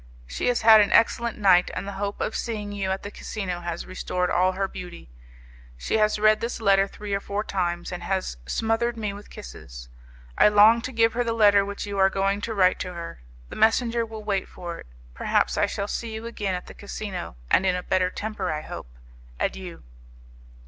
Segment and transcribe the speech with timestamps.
[0.25, 3.59] She has had an excellent night, and the hope of seeing you at the casino
[3.61, 5.11] has restored all her beauty.
[5.77, 9.89] She has read this letter three or four times, and has smothered me with kisses.
[10.39, 13.21] I long to give her the letter which you are going to write to her.
[13.49, 14.87] The messenger will wait for it.
[15.13, 18.61] Perhaps I shall see you again at the casino, and in a better temper, I
[18.61, 18.87] hope.
[19.39, 19.83] Adieu."